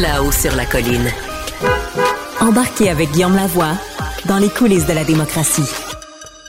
Là-haut 0.00 0.30
sur 0.30 0.54
la 0.54 0.64
colline. 0.64 1.08
Embarquez 2.40 2.88
avec 2.88 3.10
Guillaume 3.10 3.34
Lavoie 3.34 3.72
dans 4.28 4.38
les 4.38 4.48
coulisses 4.48 4.86
de 4.86 4.92
la 4.92 5.02
démocratie. 5.02 5.68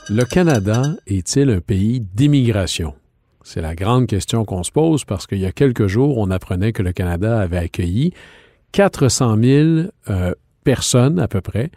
Le 0.07 0.23
Canada 0.23 0.83
est-il 1.07 1.49
un 1.49 1.59
pays 1.59 1.99
d'immigration? 1.99 2.93
C'est 3.43 3.61
la 3.61 3.73
grande 3.73 4.05
question 4.05 4.45
qu'on 4.45 4.61
se 4.61 4.71
pose 4.71 5.03
parce 5.03 5.25
qu'il 5.25 5.39
y 5.39 5.47
a 5.47 5.51
quelques 5.51 5.87
jours, 5.87 6.19
on 6.19 6.29
apprenait 6.29 6.73
que 6.73 6.83
le 6.83 6.91
Canada 6.91 7.39
avait 7.39 7.57
accueilli 7.57 8.13
400 8.71 9.37
000 9.41 9.67
euh, 10.09 10.33
personnes 10.63 11.19
à 11.19 11.27
peu 11.27 11.41
près. 11.41 11.71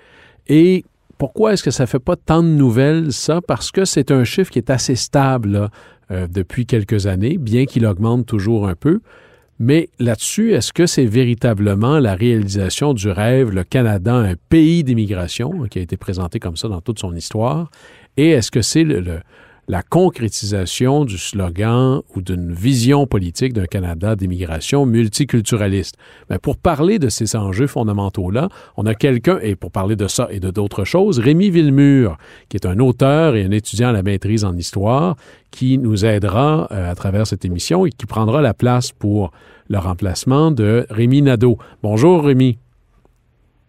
Et 0.49 0.85
pourquoi 1.17 1.55
est-ce 1.55 1.63
que 1.63 1.71
ça 1.71 1.85
ne 1.85 1.89
fait 1.89 2.01
pas 2.01 2.17
tant 2.17 2.43
de 2.43 2.49
nouvelles, 2.49 3.15
ça? 3.15 3.41
Parce 3.41 3.71
que 3.71 3.87
c'est 3.87 4.11
un 4.11 4.25
chiffre 4.25 4.51
qui 4.51 4.59
est 4.59 4.69
assez 4.69 4.95
stable 4.95 5.71
euh, 6.11 6.27
depuis 6.27 6.67
quelques 6.67 7.07
années, 7.07 7.39
bien 7.39 7.65
qu'il 7.65 7.87
augmente 7.87 8.27
toujours 8.27 8.69
un 8.69 8.75
peu. 8.75 9.01
Mais 9.65 9.91
là-dessus, 10.01 10.55
est-ce 10.55 10.73
que 10.73 10.87
c'est 10.87 11.05
véritablement 11.05 12.01
la 12.01 12.17
réalisation 12.17 12.95
du 12.95 13.09
rêve, 13.09 13.51
le 13.51 13.63
Canada, 13.63 14.13
un 14.13 14.35
pays 14.49 14.83
d'immigration, 14.83 15.69
qui 15.71 15.79
a 15.79 15.83
été 15.83 15.97
présenté 15.97 16.41
comme 16.41 16.57
ça 16.57 16.67
dans 16.67 16.81
toute 16.81 16.99
son 16.99 17.15
histoire? 17.15 17.71
Et 18.17 18.31
est-ce 18.31 18.51
que 18.51 18.61
c'est 18.61 18.83
le, 18.83 18.99
le, 18.99 19.21
la 19.69 19.83
concrétisation 19.83 21.05
du 21.05 21.19
slogan 21.19 22.03
ou 22.15 22.21
d'une 22.21 22.53
vision 22.53 23.07
politique 23.07 23.53
d'un 23.53 23.67
Canada 23.67 24.17
d'immigration 24.17 24.87
multiculturaliste. 24.87 25.97
Mais 26.31 26.39
pour 26.39 26.57
parler 26.57 26.99
de 26.99 27.09
ces 27.09 27.37
enjeux 27.37 27.69
fondamentaux-là, 27.69 28.49
on 28.77 28.87
a 28.87 28.95
quelqu'un, 28.95 29.39
et 29.41 29.55
pour 29.55 29.71
parler 29.71 29.95
de 29.95 30.09
ça 30.09 30.27
et 30.31 30.41
de 30.41 30.51
d'autres 30.51 30.85
choses, 30.85 31.21
Rémi 31.21 31.51
Villemur, 31.51 32.19
qui 32.49 32.57
est 32.57 32.67
un 32.67 32.79
auteur 32.81 33.37
et 33.37 33.45
un 33.45 33.53
étudiant 33.53 33.91
à 33.91 33.93
la 33.93 34.03
maîtrise 34.03 34.45
en 34.45 34.57
histoire, 34.57 35.17
qui 35.51 35.79
nous 35.79 36.05
aidera 36.05 36.67
euh, 36.73 36.91
à 36.91 36.95
travers 36.95 37.27
cette 37.27 37.45
émission 37.45 37.87
et 37.87 37.91
qui 37.91 38.07
prendra 38.07 38.43
la 38.43 38.55
place 38.55 38.91
pour 38.91 39.31
le 39.69 39.79
remplacement 39.79 40.51
de 40.51 40.87
Rémi 40.91 41.23
Nadeau. 41.23 41.57
Bonjour 41.83 42.25
Rémi. 42.25 42.59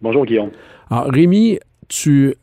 Bonjour 0.02 0.26
Guillaume. 0.26 0.50
Alors 0.90 1.06
Rémi, 1.06 1.58
tu 1.88 2.34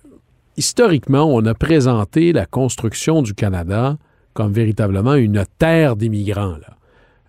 historiquement, 0.61 1.25
on 1.25 1.43
a 1.47 1.55
présenté 1.55 2.33
la 2.33 2.45
construction 2.45 3.23
du 3.23 3.33
Canada 3.33 3.97
comme 4.35 4.53
véritablement 4.53 5.15
une 5.15 5.43
terre 5.57 5.95
d'immigrants. 5.95 6.59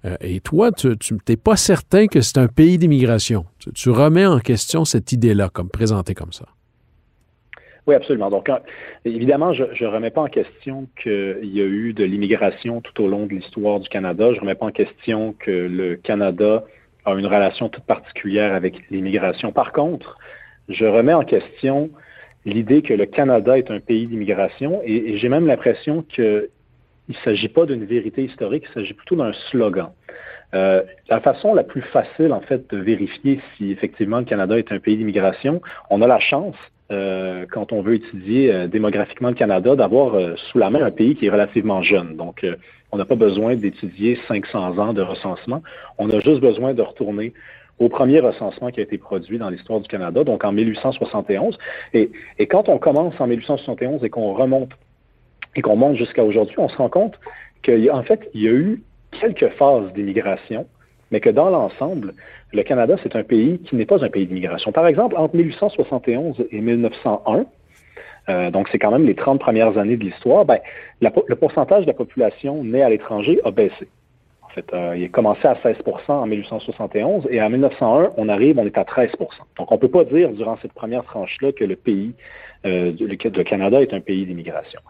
Euh, 0.05 0.17
et 0.21 0.41
toi, 0.41 0.71
tu 0.71 0.95
n'es 1.27 1.39
pas 1.39 1.57
certain 1.57 2.09
que 2.09 2.21
c'est 2.21 2.37
un 2.37 2.47
pays 2.47 2.77
d'immigration. 2.77 3.47
Tu, 3.75 3.89
remets 3.89 4.27
en 4.27 4.39
question 4.39 4.85
cette 4.85 5.13
idée-là, 5.13 5.49
comme 5.49 5.71
présentée 5.71 6.13
comme 6.13 6.33
ça. 6.33 6.45
Oui, 7.87 7.95
absolument. 7.95 8.29
Donc, 8.29 8.51
évidemment, 9.07 9.55
je 9.55 9.65
ne 9.65 9.89
remets 9.89 10.11
pas 10.11 10.21
en 10.21 10.29
question 10.29 10.87
qu'il 11.03 11.51
y 11.55 11.63
a 11.63 11.65
eu 11.65 11.95
de 11.95 12.05
l'immigration 12.05 12.83
tout 12.83 13.03
au 13.03 13.09
long 13.09 13.25
de 13.25 13.33
l'histoire 13.33 13.81
du 13.81 13.89
Canada. 13.89 14.29
Je 14.29 14.37
ne 14.37 14.41
remets 14.41 14.57
pas 14.57 14.67
en 14.67 14.73
question 14.73 15.35
que 15.39 15.51
le 15.51 15.97
Canada 15.97 16.65
a 17.07 17.15
une 17.15 17.27
relation 17.27 17.71
toute 17.71 17.85
particulière 17.85 18.55
avec 18.55 18.75
l'immigration. 18.91 19.53
Par 19.53 19.73
contre, 19.73 20.19
je 20.69 20.85
remets 20.85 21.15
en 21.15 21.25
question 21.25 21.89
l'idée 22.45 22.83
que 22.83 22.95
le 22.95 23.07
Canada 23.07 23.57
est 23.59 23.71
un 23.71 23.81
pays 23.81 24.07
d'immigration 24.07 24.81
et, 24.85 25.13
et 25.13 25.19
j'ai 25.19 25.29
même 25.29 25.47
l'impression 25.47 26.03
qu'il 26.03 26.49
ne 27.09 27.15
s'agit 27.25 27.49
pas 27.49 27.67
d'une 27.67 27.85
vérité 27.85 28.25
historique, 28.25 28.65
il 28.69 28.75
s'agit 28.75 28.95
plutôt 28.95 29.17
d'un 29.17 29.33
slogan. 29.51 29.91
Euh, 30.55 30.83
la 31.09 31.21
façon 31.21 31.55
la 31.55 31.65
plus 31.65 31.81
facile, 31.81 32.33
en 32.33 32.41
fait, 32.41 32.71
de 32.71 32.77
vérifier 32.77 33.41
si 33.57 33.71
effectivement 33.71 34.19
le 34.19 34.25
Canada 34.25 34.59
est 34.59 34.71
un 34.71 34.79
pays 34.79 34.97
d'immigration, 34.97 35.63
on 35.89 36.03
a 36.03 36.07
la 36.07 36.21
chance, 36.21 36.57
euh, 36.91 37.47
quand 37.51 37.73
on 37.73 37.81
veut 37.81 37.95
étudier 37.95 38.53
euh, 38.53 38.67
démographiquement 38.67 39.29
le 39.31 39.35
Canada, 39.35 39.75
d'avoir 39.77 40.15
euh, 40.15 40.35
sous 40.37 40.59
la 40.59 40.69
main 40.69 40.83
un 40.83 40.91
pays 40.91 41.17
qui 41.17 41.27
est 41.27 41.31
relativement 41.31 41.83
jeune. 41.83 42.17
Donc, 42.17 42.45
euh, 42.45 42.57
on 42.91 42.99
n'a 42.99 43.07
pas 43.07 43.17
besoin 43.17 43.57
d'étudier 43.57 44.19
500 44.29 44.79
ans 44.79 44.93
de 44.93 45.01
recensement. 45.01 45.63
On 45.97 46.11
a 46.11 46.21
juste 46.21 46.41
besoin 46.41 46.75
de 46.75 46.83
retourner 46.83 47.33
au 47.79 47.89
premier 47.89 48.21
recensement 48.21 48.71
qui 48.71 48.81
a 48.81 48.83
été 48.83 48.99
produit 48.99 49.39
dans 49.39 49.51
l'histoire 49.51 49.81
du 49.81 49.89
Canada, 49.89 50.25
donc 50.25 50.45
en 50.45 50.53
1871. 50.53 51.59
Et, 51.95 52.11
quand 52.49 52.69
on 52.69 52.79
commence 52.79 53.15
en 53.19 53.27
1871 53.27 54.05
et 54.05 54.11
qu'on 54.11 54.33
remonte 54.35 54.71
et 55.57 55.63
qu'on 55.63 55.77
monte 55.77 55.97
jusqu'à 55.97 56.25
aujourd'hui, 56.25 56.55
on 56.59 56.69
se 56.69 56.77
rend 56.77 56.89
compte 56.89 57.19
qu'en 57.65 58.03
fait, 58.03 58.31
il 58.35 58.43
y 58.43 58.49
a 58.49 58.53
eu 58.53 58.83
quelques 59.21 59.49
phases 59.51 59.93
d'immigration, 59.95 60.67
mais 61.11 61.21
que 61.21 61.31
dans 61.31 61.51
l'ensemble, 61.51 62.15
le 62.53 62.63
Canada, 62.63 62.97
c'est 63.03 63.17
un 63.17 63.23
pays 63.23 63.59
qui 63.59 63.77
n'est 63.77 63.87
pas 63.87 64.05
un 64.05 64.09
pays 64.09 64.27
d'immigration. 64.27 64.73
Par 64.73 64.87
exemple, 64.87 65.17
entre 65.17 65.37
1871 65.37 66.47
et 66.51 66.61
1901, 66.61 67.47
euh, 68.29 68.51
donc 68.51 68.69
c'est 68.71 68.79
quand 68.79 68.93
même 68.93 69.07
les 69.07 69.15
30 69.15 69.41
premières 69.41 69.77
années 69.77 69.97
de 69.97 70.05
l'histoire, 70.05 70.45
ben, 70.45 70.59
le 71.01 71.35
pourcentage 71.35 71.83
de 71.83 71.89
la 71.89 71.95
population 71.95 72.63
née 72.63 72.83
à 72.83 72.89
l'étranger 72.89 73.41
a 73.45 73.51
baissé. 73.51 73.89
Fait, 74.55 74.65
euh, 74.75 74.95
il 74.97 75.05
a 75.05 75.09
commencé 75.09 75.47
à 75.47 75.55
16% 75.55 76.11
en 76.11 76.27
1871 76.27 77.27
et 77.31 77.41
en 77.41 77.49
1901, 77.49 78.11
on 78.17 78.29
arrive, 78.29 78.59
on 78.59 78.67
est 78.67 78.77
à 78.77 78.85
13% 78.85 79.11
Donc 79.57 79.73
on 79.73 79.75
ne 79.75 79.81
peut 79.81 79.89
pas 79.89 80.05
dire 80.05 80.31
durant 80.31 80.59
cette 80.61 80.73
première 80.73 81.05
tranche-là 81.05 81.53
que 81.53 81.65
le 81.65 81.77
pays, 81.77 82.13
euh, 82.67 82.93
le, 82.99 83.43
Canada 83.45 83.81
est 83.81 83.95
un 83.95 84.01
pays 84.01 84.27
d'immigration. 84.27 84.81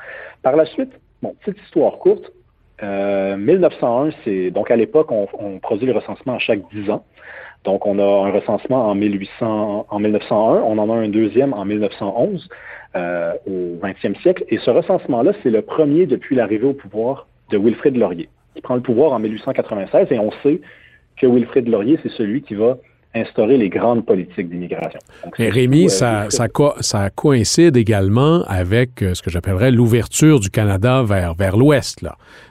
Par 0.42 0.56
la 0.56 0.66
suite, 0.66 0.90
bon, 1.22 1.34
petite 1.40 1.62
histoire 1.62 1.98
courte, 1.98 2.32
euh, 2.82 3.36
1901, 3.36 4.10
c'est 4.24 4.50
donc 4.50 4.70
à 4.70 4.76
l'époque, 4.76 5.12
on, 5.12 5.28
on, 5.38 5.58
produit 5.60 5.86
le 5.86 5.92
recensement 5.92 6.34
à 6.34 6.38
chaque 6.38 6.60
10 6.72 6.90
ans. 6.90 7.04
Donc, 7.64 7.86
on 7.86 7.98
a 8.00 8.26
un 8.26 8.32
recensement 8.32 8.88
en, 8.88 8.94
1800, 8.96 9.86
en 9.88 9.98
1901, 10.00 10.62
on 10.62 10.78
en 10.78 10.90
a 10.90 10.94
un 10.94 11.08
deuxième 11.08 11.52
en 11.52 11.64
1911, 11.64 12.48
euh, 12.94 13.32
au 13.46 13.78
20e 13.80 14.20
siècle. 14.20 14.44
Et 14.48 14.58
ce 14.58 14.70
recensement-là, 14.70 15.32
c'est 15.42 15.50
le 15.50 15.62
premier 15.62 16.06
depuis 16.06 16.36
l'arrivée 16.36 16.66
au 16.66 16.74
pouvoir 16.74 17.26
de 17.50 17.56
Wilfrid 17.56 17.96
Laurier, 17.96 18.28
prend 18.62 18.74
le 18.74 18.80
pouvoir 18.80 19.12
en 19.12 19.18
1896. 19.18 20.08
Et 20.10 20.18
on 20.18 20.30
sait 20.42 20.60
que 21.16 21.26
Wilfrid 21.26 21.68
Laurier, 21.68 21.98
c'est 22.02 22.12
celui 22.12 22.42
qui 22.42 22.54
va 22.54 22.78
instaurer 23.14 23.58
les 23.58 23.68
grandes 23.68 24.06
politiques 24.06 24.48
d'immigration. 24.48 24.98
Mais 25.38 25.50
Rémi, 25.50 25.90
ça, 25.90 26.26
ça, 26.30 26.48
co 26.48 26.72
ça, 26.80 27.10
coïncide 27.10 27.76
également 27.76 28.42
avec 28.44 29.02
euh, 29.02 29.14
ce 29.14 29.22
que 29.22 29.30
j'appellerais 29.30 29.70
l'ouverture 29.70 30.40
du 30.40 30.50
Canada 30.50 31.02
vers, 31.02 31.34
vers 31.34 31.56
l'ouest. 31.56 32.04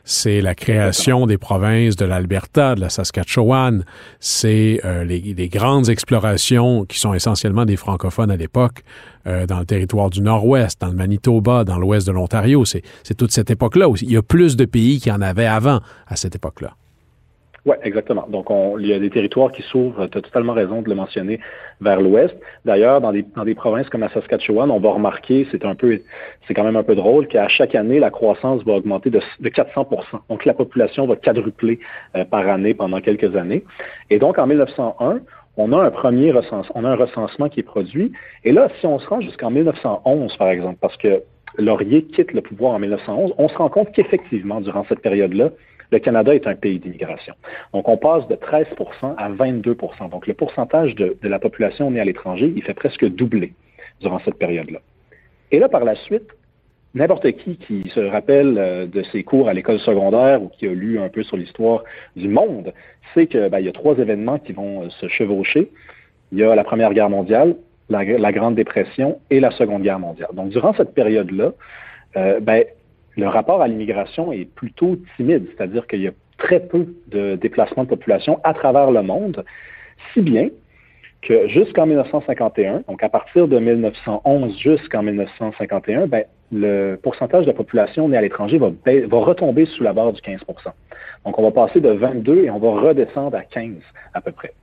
C'est 0.03 0.41
la 0.41 0.53
création 0.53 1.25
des 1.25 1.37
provinces 1.37 1.95
de 1.95 2.05
l'Alberta, 2.05 2.75
de 2.75 2.81
la 2.81 2.89
Saskatchewan, 2.89 3.83
c'est 4.19 4.81
euh, 4.85 5.03
les, 5.03 5.19
les, 5.19 5.49
grandes 5.49 5.89
explorations 5.89 6.85
qui 6.85 6.99
sont 6.99 7.13
essentiellement 7.13 7.65
des 7.65 7.75
francophones 7.75 8.31
à 8.31 8.37
l'époque 8.37 8.83
euh, 9.27 9.45
dans 9.45 9.59
le 9.59 9.65
territoire 9.65 10.09
du 10.09 10.21
nord-ouest, 10.21 10.79
dans 10.81 10.87
le 10.87 10.95
Manitoba, 10.95 11.63
dans 11.63 11.77
l'ouest 11.77 12.05
de 12.07 12.11
l'Ontario. 12.11 12.65
C'est 12.65 12.83
toute 13.15 13.31
cette 13.31 13.49
époque-là 13.49 13.89
aussi. 13.89 14.05
Il 14.05 14.11
y 14.11 14.17
a 14.17 14.23
plus 14.23 14.55
de 14.55 14.65
pays 14.65 14.99
qu'il 14.99 15.11
y 15.11 15.15
en 15.15 15.21
avait 15.21 15.45
avant 15.45 15.79
à 16.07 16.15
cette 16.15 16.35
époque-là. 16.35 16.75
Oui, 17.63 17.75
exactement. 17.83 18.25
Donc, 18.27 18.49
on, 18.49 18.79
il 18.79 18.87
y 18.87 18.93
a 18.93 18.97
des 18.97 19.11
territoires 19.11 19.51
qui 19.51 19.61
s'ouvrent, 19.61 20.07
tu 20.07 20.17
as 20.17 20.21
totalement 20.21 20.53
raison 20.53 20.81
de 20.81 20.89
le 20.89 20.95
mentionner, 20.95 21.39
vers 21.79 22.01
l'ouest. 22.01 22.35
D'ailleurs, 22.65 23.01
dans 23.01 23.11
des, 23.11 23.23
dans 23.35 23.45
des 23.45 23.53
provinces 23.53 23.87
comme 23.89 24.01
la 24.01 24.09
Saskatchewan, 24.09 24.71
on 24.71 24.79
va 24.79 24.91
remarquer, 24.91 25.47
c'est 25.51 25.63
un 25.63 25.75
peu, 25.75 26.01
c'est 26.47 26.55
quand 26.55 26.63
même 26.63 26.75
un 26.75 26.83
peu 26.83 26.95
drôle, 26.95 27.27
qu'à 27.27 27.47
chaque 27.49 27.75
année, 27.75 27.99
la 27.99 28.09
croissance 28.09 28.63
va 28.63 28.73
augmenter 28.73 29.11
de, 29.11 29.21
de 29.39 29.49
400% 29.49 29.85
Donc, 30.29 30.45
la 30.45 30.55
population 30.55 31.05
va 31.05 31.15
quadrupler 31.15 31.79
euh, 32.15 32.25
par 32.25 32.47
année 32.47 32.73
pendant 32.73 32.99
quelques 32.99 33.35
années. 33.35 33.63
Et 34.09 34.17
donc, 34.17 34.39
en 34.39 34.47
1901, 34.47 35.19
on 35.57 35.71
a 35.71 35.83
un 35.83 35.91
premier 35.91 36.31
recensement, 36.31 36.73
on 36.73 36.85
a 36.85 36.89
un 36.89 36.95
recensement 36.95 37.47
qui 37.47 37.59
est 37.59 37.63
produit. 37.63 38.11
Et 38.43 38.53
là, 38.53 38.69
si 38.79 38.87
on 38.87 38.97
se 38.97 39.07
rend 39.07 39.21
jusqu'en 39.21 39.51
1911, 39.51 40.35
par 40.37 40.49
exemple, 40.49 40.77
parce 40.81 40.97
que 40.97 41.21
Laurier 41.57 42.05
quitte 42.05 42.31
le 42.31 42.41
pouvoir 42.41 42.73
en 42.73 42.79
1911, 42.79 43.33
on 43.37 43.49
se 43.49 43.55
rend 43.55 43.69
compte 43.69 43.91
qu'effectivement, 43.91 44.61
durant 44.61 44.85
cette 44.87 45.01
période-là, 45.01 45.49
le 45.91 45.99
Canada 45.99 46.33
est 46.33 46.47
un 46.47 46.55
pays 46.55 46.79
d'immigration. 46.79 47.33
Donc, 47.73 47.87
on 47.89 47.97
passe 47.97 48.27
de 48.27 48.35
13% 48.35 49.15
à 49.17 49.29
22% 49.29 50.09
Donc, 50.09 50.27
le 50.27 50.33
pourcentage 50.33 50.95
de, 50.95 51.17
la 51.21 51.39
population 51.39 51.91
née 51.91 51.99
à 51.99 52.05
l'étranger, 52.05 52.51
il 52.55 52.63
fait 52.63 52.73
presque 52.73 53.05
doubler 53.05 53.53
durant 53.99 54.19
cette 54.19 54.35
période-là. 54.35 54.79
Et 55.51 55.59
là, 55.59 55.67
par 55.67 55.83
la 55.83 55.95
suite, 55.95 56.29
n'importe 56.93 57.29
qui 57.33 57.57
qui 57.57 57.89
se 57.93 57.99
rappelle 57.99 58.57
euh, 58.57 58.85
de 58.85 59.03
ses 59.11 59.23
cours 59.23 59.49
à 59.49 59.53
l'école 59.53 59.79
secondaire 59.79 60.41
ou 60.41 60.47
qui 60.47 60.67
a 60.67 60.73
lu 60.73 60.99
un 60.99 61.09
peu 61.09 61.23
sur 61.23 61.37
l'histoire 61.37 61.83
du 62.15 62.27
monde 62.27 62.73
sait 63.13 63.27
qu'il 63.27 63.49
ben, 63.49 63.59
y 63.59 63.67
a 63.67 63.73
trois 63.73 63.97
événements 63.97 64.39
qui 64.39 64.53
vont 64.53 64.83
euh, 64.83 64.89
se 64.89 65.07
chevaucher. 65.07 65.69
Il 66.31 66.39
y 66.39 66.43
a 66.43 66.55
la 66.55 66.63
Première 66.63 66.93
Guerre 66.93 67.09
mondiale, 67.09 67.55
la, 67.89 68.03
la 68.03 68.31
Grande 68.31 68.55
Dépression 68.55 69.19
et 69.29 69.41
la 69.41 69.51
Seconde 69.51 69.83
Guerre 69.83 69.99
mondiale. 69.99 70.29
Donc, 70.33 70.49
durant 70.49 70.73
cette 70.73 70.93
période-là, 70.93 71.51
euh, 72.15 72.39
ben, 72.39 72.63
le 73.17 73.27
rapport 73.27 73.61
à 73.61 73.67
l'immigration 73.67 74.31
est 74.31 74.45
plutôt 74.45 74.97
timide, 75.17 75.47
c'est-à-dire 75.55 75.87
qu'il 75.87 76.01
y 76.01 76.07
a 76.07 76.11
très 76.37 76.59
peu 76.59 76.87
de 77.07 77.35
déplacements 77.35 77.83
de 77.83 77.89
population 77.89 78.39
à 78.43 78.53
travers 78.53 78.91
le 78.91 79.01
monde, 79.01 79.45
si 80.13 80.21
bien 80.21 80.49
que 81.21 81.47
jusqu'en 81.47 81.85
1951, 81.85 82.83
donc 82.87 83.03
à 83.03 83.09
partir 83.09 83.47
de 83.47 83.59
1911 83.59 84.57
jusqu'en 84.57 85.03
1951, 85.03 86.07
ben, 86.07 86.23
le 86.51 86.95
pourcentage 86.95 87.45
de 87.45 87.51
la 87.51 87.53
population 87.53 88.09
née 88.09 88.17
à 88.17 88.21
l'étranger 88.21 88.57
va, 88.57 88.69
va 88.69 89.17
retomber 89.19 89.65
sous 89.65 89.83
la 89.83 89.93
barre 89.93 90.13
du 90.13 90.21
15% 90.21 90.39
Donc, 91.25 91.39
on 91.39 91.43
va 91.43 91.51
passer 91.51 91.79
de 91.79 91.89
22 91.89 92.45
et 92.45 92.49
on 92.49 92.59
va 92.59 92.71
redescendre 92.71 93.37
à 93.37 93.43
15 93.43 93.75
à 94.13 94.21
peu 94.21 94.31
près. 94.31 94.53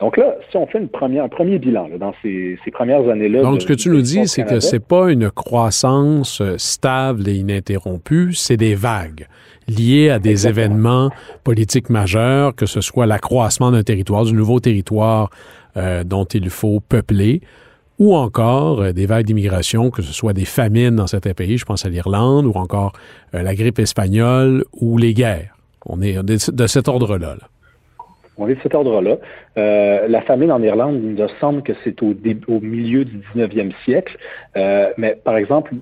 Donc 0.00 0.16
là, 0.16 0.36
si 0.50 0.56
on 0.56 0.66
fait 0.66 0.78
une 0.78 0.88
première, 0.88 1.24
un 1.24 1.28
premier 1.28 1.58
bilan 1.58 1.88
dans 1.98 2.14
ces, 2.22 2.56
premières 2.72 3.08
années-là. 3.08 3.42
Donc, 3.42 3.62
ce 3.62 3.66
que 3.66 3.72
tu 3.72 3.90
nous 3.90 4.00
dis, 4.00 4.28
c'est 4.28 4.44
que 4.44 4.60
c'est 4.60 4.84
pas 4.84 5.10
une 5.10 5.30
croissance 5.30 6.40
euh, 6.40 6.54
stable 6.56 7.28
et 7.28 7.34
ininterrompue, 7.34 8.32
c'est 8.34 8.56
des 8.56 8.76
vagues 8.76 9.26
liées 9.66 10.10
à 10.10 10.18
des 10.18 10.46
événements 10.46 11.10
politiques 11.42 11.90
majeurs, 11.90 12.54
que 12.54 12.64
ce 12.64 12.80
soit 12.80 13.06
l'accroissement 13.06 13.72
d'un 13.72 13.82
territoire, 13.82 14.24
du 14.24 14.34
nouveau 14.34 14.60
territoire 14.60 15.30
euh, 15.76 16.04
dont 16.04 16.24
il 16.24 16.48
faut 16.48 16.78
peupler, 16.80 17.40
ou 17.98 18.14
encore 18.14 18.80
euh, 18.80 18.92
des 18.92 19.06
vagues 19.06 19.26
d'immigration, 19.26 19.90
que 19.90 20.02
ce 20.02 20.12
soit 20.12 20.32
des 20.32 20.44
famines 20.44 20.94
dans 20.94 21.08
certains 21.08 21.34
pays, 21.34 21.58
je 21.58 21.64
pense 21.64 21.84
à 21.84 21.88
l'Irlande, 21.88 22.46
ou 22.46 22.52
encore 22.52 22.92
la 23.32 23.54
grippe 23.56 23.80
espagnole 23.80 24.64
ou 24.72 24.96
les 24.96 25.12
guerres. 25.12 25.56
On 25.86 26.00
est 26.00 26.22
de 26.22 26.66
cet 26.66 26.86
ordre-là. 26.86 27.34
là 27.34 27.48
on 28.38 28.48
est 28.48 28.54
de 28.54 28.60
cet 28.62 28.74
ordre-là. 28.74 29.16
Euh, 29.56 30.08
la 30.08 30.22
famine 30.22 30.52
en 30.52 30.62
Irlande, 30.62 31.00
il 31.02 31.14
nous 31.14 31.28
semble 31.40 31.62
que 31.62 31.72
c'est 31.84 32.00
au, 32.02 32.14
au, 32.48 32.60
milieu 32.60 33.04
du 33.04 33.20
19e 33.34 33.72
siècle. 33.84 34.16
Euh, 34.56 34.90
mais 34.96 35.16
par 35.22 35.36
exemple, 35.36 35.74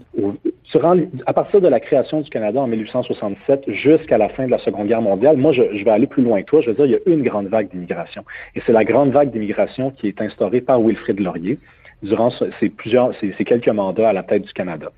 à 1.26 1.32
partir 1.32 1.60
de 1.60 1.68
la 1.68 1.80
création 1.80 2.22
du 2.22 2.30
Canada 2.30 2.60
en 2.60 2.66
1867 2.66 3.70
jusqu'à 3.72 4.18
la 4.18 4.30
fin 4.30 4.46
de 4.46 4.50
la 4.50 4.58
Seconde 4.58 4.88
Guerre 4.88 5.02
mondiale, 5.02 5.36
moi, 5.36 5.52
je, 5.52 5.62
vais 5.62 5.90
aller 5.90 6.06
plus 6.06 6.22
loin 6.22 6.40
que 6.42 6.46
toi. 6.46 6.60
Je 6.62 6.70
veux 6.70 6.74
dire, 6.74 6.86
il 6.86 6.92
y 6.92 6.94
a 6.94 7.14
une 7.14 7.22
grande 7.22 7.48
vague 7.48 7.68
d'immigration. 7.68 8.24
Et 8.54 8.62
c'est 8.66 8.72
la 8.72 8.84
grande 8.84 9.10
vague 9.10 9.30
d'immigration 9.30 9.90
qui 9.90 10.08
est 10.08 10.20
instaurée 10.20 10.60
par 10.60 10.80
Wilfrid 10.80 11.20
Laurier 11.20 11.58
durant 12.02 12.30
ces, 12.30 12.68
plusieurs, 12.68 13.12
ces, 13.20 13.32
quelques 13.44 13.68
mandats 13.68 14.08
à 14.08 14.12
la 14.12 14.22
tête 14.22 14.42
du 14.42 14.52
Canada. 14.52 14.88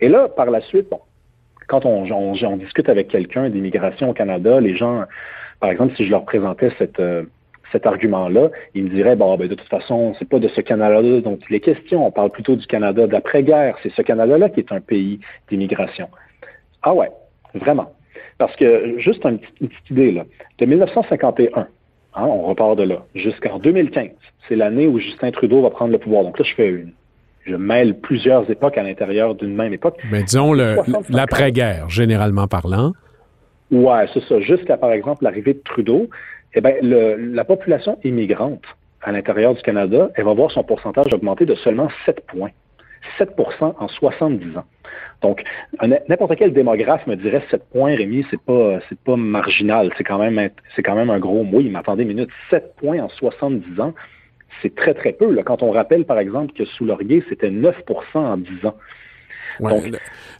Et 0.00 0.08
là, 0.08 0.28
par 0.28 0.50
la 0.50 0.60
suite, 0.60 0.88
bon, 0.90 1.00
quand 1.66 1.86
on, 1.86 2.10
on 2.10 2.56
discute 2.56 2.88
avec 2.88 3.08
quelqu'un 3.08 3.48
d'immigration 3.48 4.10
au 4.10 4.12
Canada, 4.12 4.60
les 4.60 4.76
gens 4.76 5.04
par 5.62 5.70
exemple, 5.70 5.94
si 5.96 6.04
je 6.04 6.10
leur 6.10 6.24
présentais 6.24 6.70
euh, 6.98 7.22
cet 7.70 7.86
argument-là, 7.86 8.50
ils 8.74 8.82
me 8.82 8.88
diraient 8.88 9.14
bon, 9.14 9.36
ben, 9.36 9.46
de 9.46 9.54
toute 9.54 9.68
façon, 9.68 10.12
c'est 10.18 10.28
pas 10.28 10.40
de 10.40 10.48
ce 10.48 10.60
Canada-là 10.60 11.20
dont 11.20 11.38
il 11.48 11.54
est 11.54 11.60
question. 11.60 12.04
On 12.04 12.10
parle 12.10 12.30
plutôt 12.30 12.56
du 12.56 12.66
Canada 12.66 13.06
d'après-guerre. 13.06 13.76
C'est 13.80 13.92
ce 13.92 14.02
Canada-là 14.02 14.48
qui 14.48 14.58
est 14.58 14.72
un 14.72 14.80
pays 14.80 15.20
d'immigration. 15.48 16.08
Ah 16.82 16.92
ouais, 16.92 17.12
vraiment. 17.54 17.92
Parce 18.38 18.56
que, 18.56 18.98
juste 18.98 19.24
une 19.24 19.38
petite, 19.38 19.70
idée, 19.88 20.10
là, 20.10 20.24
de 20.58 20.66
1951, 20.66 21.60
hein, 21.60 21.66
on 22.16 22.42
repart 22.42 22.76
de 22.76 22.82
là, 22.82 23.04
jusqu'en 23.14 23.60
2015, 23.60 24.08
c'est 24.48 24.56
l'année 24.56 24.88
où 24.88 24.98
Justin 24.98 25.30
Trudeau 25.30 25.62
va 25.62 25.70
prendre 25.70 25.92
le 25.92 25.98
pouvoir. 25.98 26.24
Donc 26.24 26.40
là, 26.40 26.44
je 26.44 26.54
fais 26.56 26.70
une. 26.70 26.90
Je 27.46 27.54
mêle 27.54 28.00
plusieurs 28.00 28.50
époques 28.50 28.78
à 28.78 28.82
l'intérieur 28.82 29.36
d'une 29.36 29.54
même 29.54 29.72
époque. 29.72 30.00
Mais 30.10 30.24
disons 30.24 30.54
l'après-guerre, 31.08 31.88
généralement 31.88 32.48
parlant. 32.48 32.94
Ouais, 33.72 34.06
c'est 34.12 34.22
ça. 34.24 34.38
Jusqu'à, 34.40 34.76
par 34.76 34.92
exemple, 34.92 35.24
l'arrivée 35.24 35.54
de 35.54 35.62
Trudeau, 35.64 36.08
eh 36.54 36.60
bien, 36.60 36.74
la 36.82 37.44
population 37.44 37.98
immigrante 38.04 38.62
à 39.00 39.12
l'intérieur 39.12 39.54
du 39.54 39.62
Canada, 39.62 40.10
elle 40.14 40.24
va 40.24 40.34
voir 40.34 40.50
son 40.50 40.62
pourcentage 40.62 41.12
augmenter 41.12 41.46
de 41.46 41.54
seulement 41.54 41.88
7 42.04 42.20
points. 42.26 42.50
7% 43.18 43.74
en 43.78 43.88
70 43.88 44.56
ans. 44.58 44.64
Donc, 45.22 45.42
n'importe 46.08 46.36
quel 46.36 46.52
démographe 46.52 47.06
me 47.06 47.16
dirait 47.16 47.42
7 47.50 47.62
points, 47.72 47.96
Rémi, 47.96 48.26
c'est 48.30 48.40
pas, 48.40 48.78
c'est 48.88 48.98
pas 48.98 49.16
marginal. 49.16 49.90
C'est 49.96 50.04
quand 50.04 50.18
même, 50.18 50.50
c'est 50.76 50.82
quand 50.82 50.94
même 50.94 51.10
un 51.10 51.18
gros 51.18 51.42
mot. 51.42 51.60
Il 51.60 51.70
m'attendait 51.70 52.02
une 52.02 52.08
minute. 52.08 52.30
7 52.50 52.76
points 52.76 53.00
en 53.00 53.08
70 53.08 53.80
ans, 53.80 53.94
c'est 54.60 54.74
très, 54.74 54.94
très 54.94 55.12
peu. 55.12 55.32
Là. 55.32 55.42
Quand 55.42 55.62
on 55.62 55.70
rappelle, 55.70 56.04
par 56.04 56.18
exemple, 56.18 56.52
que 56.52 56.64
sous 56.64 56.84
Laurier, 56.84 57.24
c'était 57.28 57.50
9% 57.50 57.72
en 58.14 58.36
10 58.36 58.66
ans. 58.66 58.76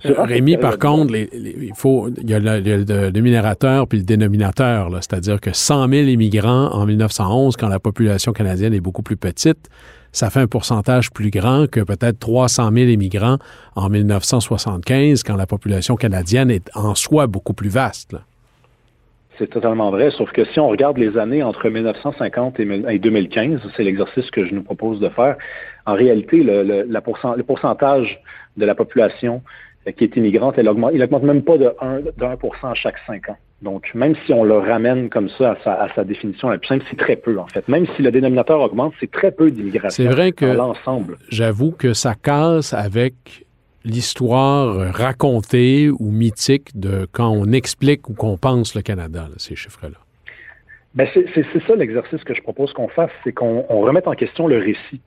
Rémi, 0.04 0.56
par 0.56 0.78
contre, 0.78 1.14
il 1.14 1.72
faut, 1.76 2.08
il 2.20 2.28
y 2.28 2.34
a 2.34 2.38
le, 2.38 3.10
dénominateur 3.10 3.86
puis 3.86 3.98
le 3.98 4.04
dénominateur, 4.04 4.90
c'est-à-dire 4.94 5.40
que 5.40 5.52
100 5.52 5.88
000 5.88 6.08
immigrants 6.08 6.70
en 6.72 6.86
1911, 6.86 7.56
quand 7.56 7.68
la 7.68 7.78
population 7.78 8.32
canadienne 8.32 8.74
est 8.74 8.80
beaucoup 8.80 9.02
plus 9.02 9.16
petite, 9.16 9.68
ça 10.12 10.28
fait 10.28 10.40
un 10.40 10.46
pourcentage 10.46 11.10
plus 11.10 11.30
grand 11.30 11.70
que 11.70 11.80
peut-être 11.80 12.18
300 12.18 12.70
000 12.72 12.90
immigrants 12.90 13.38
en 13.74 13.88
1975, 13.88 15.22
quand 15.22 15.36
la 15.36 15.46
population 15.46 15.96
canadienne 15.96 16.50
est 16.50 16.70
en 16.74 16.94
soi 16.94 17.26
beaucoup 17.26 17.54
plus 17.54 17.70
vaste. 17.70 18.16
C'est 19.38 19.48
totalement 19.48 19.90
vrai, 19.90 20.10
sauf 20.10 20.30
que 20.30 20.44
si 20.44 20.60
on 20.60 20.68
regarde 20.68 20.98
les 20.98 21.16
années 21.16 21.42
entre 21.42 21.68
1950 21.68 22.60
et 22.60 22.98
2015, 22.98 23.60
c'est 23.74 23.82
l'exercice 23.82 24.30
que 24.30 24.46
je 24.46 24.54
nous 24.54 24.62
propose 24.62 25.00
de 25.00 25.08
faire, 25.08 25.36
en 25.86 25.94
réalité, 25.94 26.42
le, 26.42 26.62
le 26.62 27.42
pourcentage 27.42 28.20
de 28.56 28.64
la 28.64 28.74
population 28.74 29.42
euh, 29.86 29.92
qui 29.92 30.04
est 30.04 30.16
immigrante, 30.16 30.54
elle 30.58 30.68
augmente, 30.68 30.92
il 30.94 31.00
n'augmente 31.00 31.24
même 31.24 31.42
pas 31.42 31.58
de 31.58 31.72
1, 31.80 32.00
de 32.00 32.74
chaque 32.74 32.96
5 33.06 33.30
ans. 33.30 33.36
Donc, 33.62 33.90
même 33.94 34.14
si 34.26 34.32
on 34.32 34.42
le 34.42 34.58
ramène 34.58 35.08
comme 35.08 35.28
ça 35.28 35.56
à 35.64 35.88
sa, 35.94 36.04
définition 36.04 36.48
la 36.48 36.58
plus 36.58 36.68
simple, 36.68 36.84
c'est 36.90 36.98
très 36.98 37.16
peu, 37.16 37.38
en 37.38 37.46
fait. 37.46 37.66
Même 37.68 37.86
si 37.94 38.02
le 38.02 38.10
dénominateur 38.10 38.60
augmente, 38.60 38.92
c'est 38.98 39.10
très 39.10 39.30
peu 39.30 39.50
d'immigration. 39.50 40.02
C'est 40.02 40.10
vrai 40.10 40.32
que 40.32 40.44
l'ensemble. 40.44 41.16
J'avoue 41.28 41.70
que 41.70 41.94
ça 41.94 42.14
casse 42.16 42.74
avec 42.74 43.46
l'histoire 43.84 44.92
racontée 44.92 45.90
ou 45.90 46.10
mythique 46.10 46.78
de 46.78 47.06
quand 47.10 47.30
on 47.30 47.52
explique 47.52 48.08
ou 48.08 48.14
qu'on 48.14 48.36
pense 48.36 48.74
le 48.74 48.82
Canada, 48.82 49.28
ces 49.36 49.54
chiffres-là. 49.54 49.98
Ben 50.94 51.08
c'est 51.14 51.66
ça 51.66 51.74
l'exercice 51.74 52.22
que 52.22 52.34
je 52.34 52.42
propose 52.42 52.72
qu'on 52.74 52.88
fasse, 52.88 53.10
c'est 53.24 53.32
qu'on 53.32 53.62
remette 53.62 54.06
en 54.06 54.12
question 54.12 54.46
le 54.46 54.58
récit. 54.58 55.00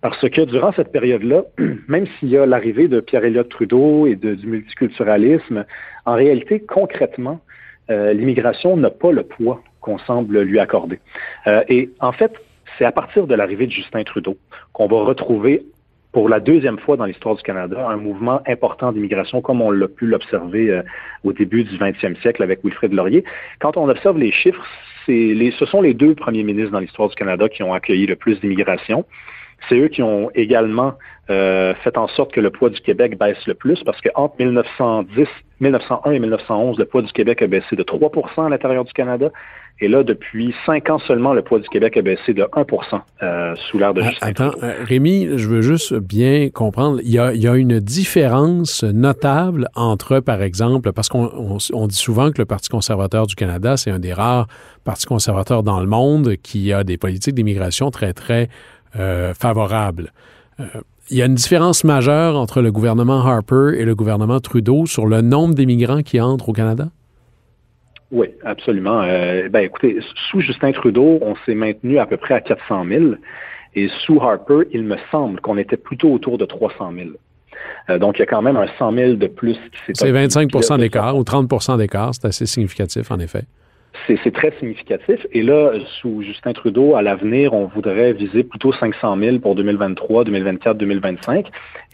Parce 0.00 0.18
que 0.18 0.40
durant 0.42 0.72
cette 0.72 0.92
période-là, 0.92 1.42
même 1.88 2.06
s'il 2.18 2.30
y 2.30 2.38
a 2.38 2.46
l'arrivée 2.46 2.88
de 2.88 3.00
Pierre-Éliott 3.00 3.48
Trudeau 3.48 4.06
et 4.06 4.16
du 4.16 4.46
multiculturalisme, 4.46 5.66
en 6.06 6.14
réalité, 6.14 6.60
concrètement, 6.60 7.40
euh, 7.90 8.14
l'immigration 8.14 8.76
n'a 8.78 8.90
pas 8.90 9.12
le 9.12 9.24
poids 9.24 9.62
qu'on 9.80 9.98
semble 9.98 10.40
lui 10.40 10.58
accorder. 10.58 11.00
Euh, 11.46 11.62
et 11.68 11.90
en 12.00 12.12
fait, 12.12 12.32
c'est 12.78 12.84
à 12.84 12.92
partir 12.92 13.26
de 13.26 13.34
l'arrivée 13.34 13.66
de 13.66 13.72
Justin 13.72 14.04
Trudeau 14.04 14.38
qu'on 14.72 14.86
va 14.86 15.02
retrouver 15.02 15.66
pour 16.16 16.30
la 16.30 16.40
deuxième 16.40 16.78
fois 16.78 16.96
dans 16.96 17.04
l'histoire 17.04 17.34
du 17.36 17.42
Canada, 17.42 17.90
un 17.90 17.98
mouvement 17.98 18.40
important 18.46 18.90
d'immigration 18.90 19.42
comme 19.42 19.60
on 19.60 19.70
l'a 19.70 19.86
pu 19.86 20.06
l'observer 20.06 20.70
euh, 20.70 20.82
au 21.24 21.34
début 21.34 21.62
du 21.62 21.76
20e 21.76 22.18
siècle 22.22 22.42
avec 22.42 22.64
Wilfrid 22.64 22.94
Laurier. 22.94 23.22
Quand 23.60 23.76
on 23.76 23.86
observe 23.90 24.16
les 24.16 24.32
chiffres, 24.32 24.64
les, 25.08 25.50
ce 25.58 25.66
sont 25.66 25.82
les 25.82 25.92
deux 25.92 26.14
premiers 26.14 26.42
ministres 26.42 26.72
dans 26.72 26.80
l'histoire 26.80 27.10
du 27.10 27.14
Canada 27.16 27.50
qui 27.50 27.62
ont 27.62 27.74
accueilli 27.74 28.06
le 28.06 28.16
plus 28.16 28.40
d'immigration. 28.40 29.04
C'est 29.68 29.78
eux 29.78 29.88
qui 29.88 30.02
ont 30.02 30.30
également 30.34 30.94
euh, 31.30 31.74
fait 31.82 31.98
en 31.98 32.08
sorte 32.08 32.32
que 32.32 32.40
le 32.40 32.50
poids 32.50 32.70
du 32.70 32.80
Québec 32.80 33.18
baisse 33.18 33.44
le 33.46 33.54
plus 33.54 33.82
parce 33.84 34.00
qu'entre 34.00 34.36
1910, 34.38 35.26
1901 35.60 36.10
et 36.12 36.18
1911, 36.20 36.78
le 36.78 36.84
poids 36.84 37.02
du 37.02 37.12
Québec 37.12 37.42
a 37.42 37.46
baissé 37.46 37.74
de 37.74 37.82
3% 37.82 38.46
à 38.46 38.48
l'intérieur 38.48 38.84
du 38.84 38.92
Canada 38.92 39.30
et 39.78 39.88
là, 39.88 40.02
depuis 40.02 40.54
cinq 40.64 40.88
ans 40.88 40.98
seulement, 40.98 41.34
le 41.34 41.42
poids 41.42 41.58
du 41.58 41.68
Québec 41.68 41.98
a 41.98 42.02
baissé 42.02 42.32
de 42.32 42.42
1% 42.44 43.00
euh, 43.22 43.54
sous 43.68 43.78
l'ère 43.78 43.92
de 43.92 44.00
ah, 44.00 44.08
Justin 44.08 44.26
Attends, 44.26 44.52
euh, 44.62 44.72
Rémi, 44.84 45.28
je 45.36 45.46
veux 45.48 45.60
juste 45.60 45.92
bien 45.92 46.48
comprendre. 46.48 46.98
Il 47.04 47.10
y, 47.10 47.18
a, 47.18 47.54
une 47.54 47.78
différence 47.78 48.84
notable 48.84 49.68
entre, 49.74 50.20
par 50.20 50.40
exemple, 50.40 50.92
parce 50.92 51.10
qu'on 51.10 51.86
dit 51.86 51.96
souvent 51.96 52.30
que 52.30 52.38
le 52.38 52.46
Parti 52.46 52.70
conservateur 52.70 53.26
du 53.26 53.34
Canada, 53.34 53.76
c'est 53.76 53.90
un 53.90 53.98
des 53.98 54.14
rares 54.14 54.46
partis 54.84 55.06
conservateurs 55.06 55.62
dans 55.62 55.80
le 55.80 55.86
monde 55.86 56.36
qui 56.42 56.72
a 56.72 56.82
des 56.82 56.96
politiques 56.96 57.34
d'immigration 57.34 57.90
très, 57.90 58.14
très 58.14 58.48
euh, 58.98 59.34
favorables. 59.34 60.12
il 61.10 61.16
y 61.16 61.22
a 61.22 61.26
une 61.26 61.34
différence 61.34 61.84
majeure 61.84 62.36
entre 62.36 62.62
le 62.62 62.72
gouvernement 62.72 63.24
Harper 63.24 63.72
et 63.78 63.84
le 63.84 63.94
gouvernement 63.94 64.40
Trudeau 64.40 64.86
sur 64.86 65.06
le 65.06 65.20
nombre 65.20 65.54
d'immigrants 65.54 66.02
qui 66.02 66.20
entrent 66.20 66.48
au 66.48 66.52
Canada? 66.52 66.88
Oui, 68.12 68.28
absolument. 68.44 69.02
Euh, 69.02 69.48
ben, 69.48 69.60
écoutez, 69.60 69.98
sous 70.30 70.40
Justin 70.40 70.72
Trudeau, 70.72 71.18
on 71.22 71.34
s'est 71.44 71.54
maintenu 71.54 71.98
à 71.98 72.06
peu 72.06 72.16
près 72.16 72.34
à 72.34 72.40
400 72.40 72.84
000. 72.86 73.04
Et 73.74 73.88
sous 74.04 74.20
Harper, 74.20 74.68
il 74.72 74.84
me 74.84 74.96
semble 75.10 75.40
qu'on 75.40 75.58
était 75.58 75.76
plutôt 75.76 76.12
autour 76.12 76.38
de 76.38 76.44
300 76.44 76.92
000. 76.96 77.10
Euh, 77.90 77.98
donc, 77.98 78.16
il 78.16 78.20
y 78.20 78.22
a 78.22 78.26
quand 78.26 78.42
même 78.42 78.56
un 78.56 78.68
100 78.78 78.92
000 78.92 79.12
de 79.14 79.26
plus. 79.26 79.56
C'est 79.92 80.12
25% 80.12 80.78
d'écart 80.78 81.16
ou 81.16 81.22
30% 81.22 81.78
d'écart. 81.78 82.14
C'est 82.14 82.26
assez 82.26 82.46
significatif, 82.46 83.10
en 83.10 83.18
effet. 83.18 83.42
C'est 84.06 84.32
très 84.32 84.52
significatif. 84.58 85.26
Et 85.32 85.42
là, 85.42 85.72
sous 86.00 86.22
Justin 86.22 86.52
Trudeau, 86.52 86.94
à 86.94 87.02
l'avenir, 87.02 87.52
on 87.52 87.66
voudrait 87.66 88.12
viser 88.12 88.44
plutôt 88.44 88.72
500 88.72 89.16
000 89.18 89.38
pour 89.38 89.54
2023, 89.54 90.24
2024, 90.24 90.76
2025. 90.76 91.46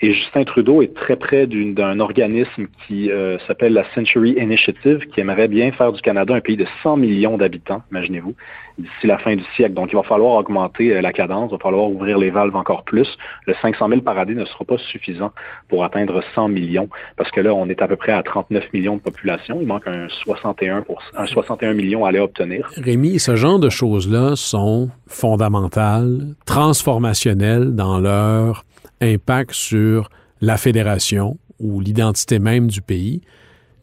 Et 0.02 0.12
Justin 0.12 0.44
Trudeau 0.44 0.82
est 0.82 0.94
très 0.94 1.16
près 1.16 1.46
d'un 1.46 2.00
organisme 2.00 2.66
qui 2.86 3.10
euh, 3.10 3.38
s'appelle 3.46 3.72
la 3.72 3.84
Century 3.94 4.34
Initiative, 4.38 5.06
qui 5.12 5.20
aimerait 5.20 5.48
bien 5.48 5.72
faire 5.72 5.92
du 5.92 6.00
Canada 6.00 6.34
un 6.34 6.40
pays 6.40 6.56
de 6.56 6.66
100 6.82 6.96
millions 6.96 7.38
d'habitants, 7.38 7.82
imaginez-vous. 7.90 8.34
D'ici 8.78 9.06
la 9.06 9.18
fin 9.18 9.36
du 9.36 9.44
siècle. 9.56 9.74
Donc, 9.74 9.90
il 9.92 9.96
va 9.96 10.02
falloir 10.02 10.34
augmenter 10.34 11.00
la 11.00 11.12
cadence, 11.12 11.50
il 11.50 11.56
va 11.56 11.58
falloir 11.58 11.88
ouvrir 11.90 12.18
les 12.18 12.30
valves 12.30 12.56
encore 12.56 12.84
plus. 12.84 13.08
Le 13.46 13.54
500 13.60 13.88
000 13.88 14.00
par 14.00 14.18
année 14.18 14.34
ne 14.34 14.44
sera 14.44 14.64
pas 14.64 14.78
suffisant 14.78 15.32
pour 15.68 15.84
atteindre 15.84 16.22
100 16.34 16.48
millions, 16.48 16.88
parce 17.16 17.30
que 17.30 17.40
là, 17.40 17.54
on 17.54 17.68
est 17.68 17.82
à 17.82 17.88
peu 17.88 17.96
près 17.96 18.12
à 18.12 18.22
39 18.22 18.72
millions 18.72 18.96
de 18.96 19.00
population. 19.00 19.58
Il 19.60 19.66
manque 19.66 19.86
un 19.86 20.08
61, 20.08 20.82
pour, 20.82 21.02
un 21.16 21.26
61 21.26 21.74
millions 21.74 22.04
à 22.04 22.08
aller 22.08 22.20
obtenir. 22.20 22.70
Rémi, 22.76 23.18
ce 23.18 23.36
genre 23.36 23.58
de 23.58 23.70
choses-là 23.70 24.36
sont 24.36 24.90
fondamentales, 25.06 26.34
transformationnelles 26.46 27.74
dans 27.74 27.98
leur 27.98 28.64
impact 29.00 29.52
sur 29.52 30.08
la 30.40 30.56
fédération 30.56 31.38
ou 31.58 31.80
l'identité 31.80 32.38
même 32.38 32.68
du 32.68 32.82
pays. 32.82 33.22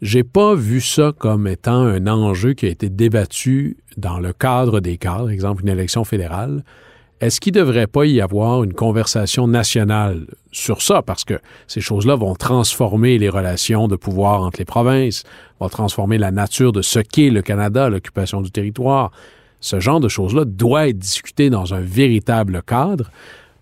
J'ai 0.02 0.24
pas 0.24 0.56
vu 0.56 0.80
ça 0.80 1.12
comme 1.18 1.46
étant 1.46 1.82
un 1.82 2.08
enjeu 2.08 2.54
qui 2.54 2.66
a 2.66 2.70
été 2.70 2.90
débattu 2.90 3.76
dans 3.98 4.18
le 4.18 4.32
cadre 4.32 4.80
des 4.80 4.98
cadres, 4.98 5.30
exemple 5.30 5.64
une 5.64 5.70
élection 5.70 6.06
fédérale. 6.06 6.64
Est-ce 7.20 7.42
qu'il 7.42 7.54
ne 7.54 7.60
devrait 7.60 7.88
pas 7.88 8.06
y 8.06 8.22
avoir 8.22 8.64
une 8.64 8.74
conversation 8.74 9.46
nationale 9.46 10.26
sur 10.54 10.82
ça? 10.82 11.02
Parce 11.02 11.26
que 11.26 11.34
ces 11.68 11.82
choses-là 11.82 12.16
vont 12.16 12.34
transformer 12.34 13.18
les 13.18 13.28
relations 13.28 13.90
de 13.90 13.98
pouvoir 13.98 14.42
entre 14.42 14.60
les 14.60 14.66
provinces, 14.66 15.24
vont 15.60 15.68
transformer 15.68 16.18
la 16.18 16.32
nature 16.32 16.72
de 16.72 16.82
ce 16.82 17.00
qu'est 17.00 17.30
le 17.30 17.42
Canada, 17.42 17.90
l'occupation 17.90 18.40
du 18.40 18.52
territoire. 18.52 19.12
Ce 19.60 19.82
genre 19.82 20.00
de 20.00 20.08
choses-là 20.08 20.46
doit 20.46 20.88
être 20.88 20.98
discuté 20.98 21.50
dans 21.50 21.74
un 21.74 21.82
véritable 21.82 22.64
cadre. 22.66 23.12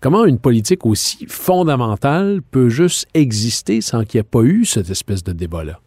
Comment 0.00 0.24
une 0.24 0.38
politique 0.38 0.86
aussi 0.86 1.26
fondamentale 1.26 2.42
peut 2.48 2.68
juste 2.68 3.08
exister 3.14 3.80
sans 3.80 4.04
qu'il 4.04 4.18
n'y 4.18 4.20
ait 4.20 4.30
pas 4.30 4.42
eu 4.42 4.64
cette 4.64 4.88
espèce 4.88 5.24
de 5.24 5.32
débat-là? 5.32 5.80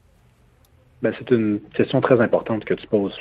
Ben, 1.01 1.12
c'est 1.17 1.31
une 1.31 1.60
question 1.74 2.00
très 2.00 2.22
importante 2.22 2.63
que 2.63 2.75
tu 2.75 2.86
poses. 2.86 3.17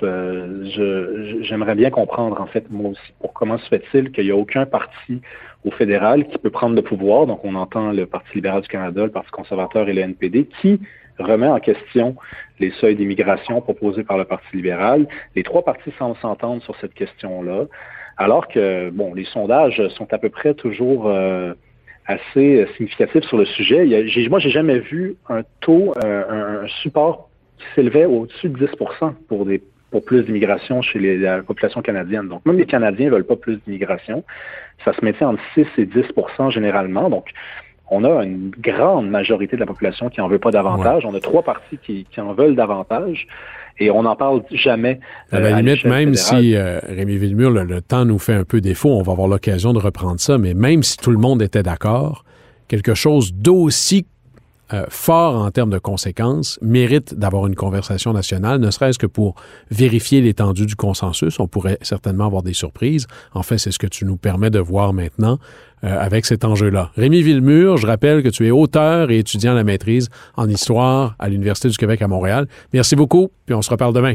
J'aimerais 1.42 1.74
bien 1.74 1.88
comprendre, 1.88 2.38
en 2.38 2.46
fait, 2.46 2.70
moi 2.70 2.90
aussi, 2.90 3.12
pour 3.20 3.32
comment 3.32 3.56
se 3.56 3.68
fait-il 3.68 4.12
qu'il 4.12 4.24
n'y 4.26 4.30
a 4.30 4.36
aucun 4.36 4.66
parti 4.66 5.22
au 5.64 5.70
fédéral 5.70 6.26
qui 6.28 6.36
peut 6.36 6.50
prendre 6.50 6.76
le 6.76 6.82
pouvoir. 6.82 7.26
Donc, 7.26 7.42
on 7.42 7.54
entend 7.54 7.92
le 7.92 8.04
Parti 8.04 8.34
libéral 8.34 8.60
du 8.60 8.68
Canada, 8.68 9.04
le 9.04 9.10
Parti 9.10 9.30
conservateur 9.30 9.88
et 9.88 9.94
le 9.94 10.02
NPD, 10.02 10.46
qui 10.60 10.78
remet 11.18 11.46
en 11.46 11.58
question 11.58 12.16
les 12.58 12.70
seuils 12.72 12.96
d'immigration 12.96 13.62
proposés 13.62 14.04
par 14.04 14.18
le 14.18 14.26
Parti 14.26 14.56
libéral. 14.56 15.06
Les 15.34 15.42
trois 15.42 15.64
partis 15.64 15.92
semblent 15.98 16.18
s'entendre 16.18 16.62
sur 16.62 16.76
cette 16.80 16.92
question-là, 16.92 17.64
alors 18.18 18.48
que, 18.48 18.90
bon, 18.90 19.14
les 19.14 19.24
sondages 19.24 19.82
sont 19.96 20.12
à 20.12 20.18
peu 20.18 20.28
près 20.28 20.52
toujours 20.52 21.08
euh, 21.08 21.54
assez 22.06 22.66
significatifs 22.76 23.24
sur 23.24 23.38
le 23.38 23.46
sujet. 23.46 23.86
Il 23.86 23.92
y 23.92 24.28
moi, 24.28 24.38
j'ai 24.38 24.50
jamais 24.50 24.80
vu 24.80 25.16
un 25.30 25.42
taux, 25.60 25.94
euh, 26.04 26.64
un 26.64 26.68
support 26.82 27.29
qui 27.60 27.66
s'élevait 27.74 28.06
au-dessus 28.06 28.48
de 28.48 28.66
10 28.66 28.70
pour 29.28 29.46
des 29.46 29.62
pour 29.90 30.04
plus 30.04 30.22
d'immigration 30.22 30.82
chez 30.82 30.98
les, 30.98 31.18
la 31.18 31.42
population 31.42 31.82
canadienne. 31.82 32.28
Donc, 32.28 32.46
même 32.46 32.56
les 32.56 32.66
Canadiens 32.66 33.06
ne 33.06 33.10
veulent 33.10 33.26
pas 33.26 33.36
plus 33.36 33.58
d'immigration. 33.66 34.24
Ça 34.84 34.92
se 34.92 35.04
mettait 35.04 35.24
entre 35.24 35.42
6 35.54 35.66
et 35.78 35.86
10% 35.86 36.52
généralement. 36.52 37.10
Donc, 37.10 37.26
on 37.90 38.04
a 38.04 38.24
une 38.24 38.50
grande 38.50 39.10
majorité 39.10 39.56
de 39.56 39.60
la 39.60 39.66
population 39.66 40.08
qui 40.08 40.20
en 40.20 40.28
veut 40.28 40.38
pas 40.38 40.52
davantage. 40.52 41.04
On 41.04 41.14
a 41.14 41.20
trois 41.20 41.42
partis 41.42 41.78
qui, 41.78 42.06
en 42.18 42.32
veulent 42.34 42.54
davantage. 42.54 43.26
Et 43.80 43.90
on 43.90 44.02
n'en 44.02 44.14
parle 44.14 44.42
jamais. 44.52 45.00
à 45.32 45.40
la 45.40 45.48
euh, 45.48 45.56
limite, 45.60 45.84
même 45.84 46.14
si 46.14 46.54
euh, 46.54 46.78
Rémi 46.80 47.16
Villemur, 47.16 47.50
le, 47.50 47.80
temps 47.80 48.04
nous 48.04 48.18
fait 48.18 48.34
un 48.34 48.44
peu 48.44 48.60
défaut, 48.60 48.90
on 48.90 49.02
va 49.02 49.12
avoir 49.12 49.26
l'occasion 49.26 49.72
de 49.72 49.78
reprendre 49.78 50.20
ça, 50.20 50.38
mais 50.38 50.54
même 50.54 50.82
si 50.82 50.98
tout 50.98 51.10
le 51.10 51.16
monde 51.16 51.42
était 51.42 51.62
d'accord, 51.62 52.24
quelque 52.68 52.94
chose 52.94 53.32
d'aussi 53.34 54.06
euh, 54.72 54.84
fort 54.88 55.36
en 55.36 55.50
termes 55.50 55.70
de 55.70 55.78
conséquences 55.78 56.58
mérite 56.62 57.14
d'avoir 57.14 57.46
une 57.46 57.54
conversation 57.54 58.12
nationale, 58.12 58.60
ne 58.60 58.70
serait-ce 58.70 58.98
que 58.98 59.06
pour 59.06 59.34
vérifier 59.70 60.20
l'étendue 60.20 60.66
du 60.66 60.76
consensus. 60.76 61.40
On 61.40 61.48
pourrait 61.48 61.78
certainement 61.82 62.26
avoir 62.26 62.42
des 62.42 62.52
surprises. 62.52 63.06
En 63.32 63.42
fait, 63.42 63.58
c'est 63.58 63.72
ce 63.72 63.78
que 63.78 63.86
tu 63.86 64.04
nous 64.04 64.16
permets 64.16 64.50
de 64.50 64.60
voir 64.60 64.92
maintenant 64.92 65.38
euh, 65.82 65.98
avec 65.98 66.24
cet 66.24 66.44
enjeu-là. 66.44 66.90
Rémi 66.94 67.22
Villemur, 67.22 67.78
je 67.78 67.86
rappelle 67.86 68.22
que 68.22 68.28
tu 68.28 68.46
es 68.46 68.50
auteur 68.50 69.10
et 69.10 69.18
étudiant 69.18 69.52
à 69.52 69.54
la 69.56 69.64
maîtrise 69.64 70.08
en 70.36 70.48
histoire 70.48 71.16
à 71.18 71.28
l'Université 71.28 71.68
du 71.68 71.76
Québec 71.76 72.00
à 72.02 72.08
Montréal. 72.08 72.46
Merci 72.72 72.96
beaucoup, 72.96 73.28
puis 73.46 73.54
on 73.54 73.62
se 73.62 73.70
reparle 73.70 73.94
demain. 73.94 74.14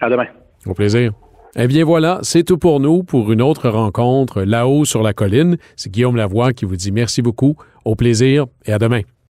À 0.00 0.08
demain. 0.08 0.26
Au 0.66 0.74
plaisir. 0.74 1.12
Eh 1.56 1.66
bien 1.66 1.84
voilà, 1.84 2.18
c'est 2.22 2.44
tout 2.44 2.56
pour 2.56 2.80
nous 2.80 3.02
pour 3.02 3.30
une 3.30 3.42
autre 3.42 3.68
rencontre 3.68 4.42
là-haut 4.42 4.86
sur 4.86 5.02
la 5.02 5.12
colline. 5.12 5.58
C'est 5.76 5.92
Guillaume 5.92 6.16
Lavoie 6.16 6.54
qui 6.54 6.64
vous 6.64 6.76
dit 6.76 6.92
merci 6.92 7.20
beaucoup, 7.20 7.56
au 7.84 7.94
plaisir 7.94 8.46
et 8.64 8.72
à 8.72 8.78
demain. 8.78 9.02